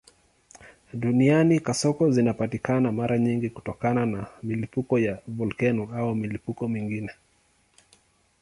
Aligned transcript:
Duniani 0.93 1.59
kasoko 1.59 2.11
zinapatikana 2.11 2.91
mara 2.91 3.17
nyingi 3.19 3.49
kutokana 3.49 4.05
na 4.05 4.27
milipuko 4.43 4.99
ya 4.99 5.19
volkeno 5.27 5.89
au 5.97 6.15
milipuko 6.15 6.67
mingine. 6.67 7.11